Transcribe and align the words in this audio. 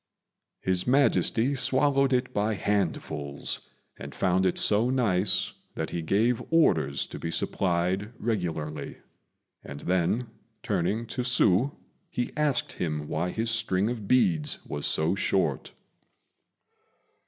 His 0.61 0.87
Majesty 0.87 1.53
swallowed 1.53 2.11
it 2.11 2.33
by 2.33 2.55
handfuls, 2.55 3.67
and 3.99 4.15
found 4.15 4.47
it 4.47 4.57
so 4.57 4.89
nice 4.89 5.53
that 5.75 5.91
he 5.91 6.01
gave 6.01 6.41
orders 6.49 7.05
to 7.05 7.19
be 7.19 7.29
supplied 7.29 8.11
regularly; 8.17 8.97
and 9.63 9.81
then, 9.81 10.25
turning 10.63 11.05
to 11.05 11.21
Hsü, 11.21 11.75
he 12.09 12.31
asked 12.35 12.71
him 12.71 13.07
why 13.07 13.29
his 13.29 13.51
string 13.51 13.91
of 13.91 14.07
beads 14.07 14.57
was 14.65 14.87
so 14.87 15.13
short. 15.13 15.71